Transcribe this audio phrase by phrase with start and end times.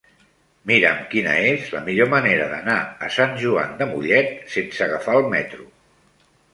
[0.69, 5.33] Mira'm quina és la millor manera d'anar a Sant Joan de Mollet sense agafar el
[5.39, 5.75] metro.